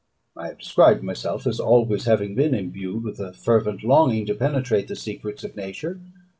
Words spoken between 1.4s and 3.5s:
as always having been embued with a